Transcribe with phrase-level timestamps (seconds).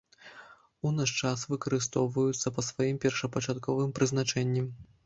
[0.89, 4.71] У наш час выкарыстоўваюцца па сваім першапачатковым прызначэнні.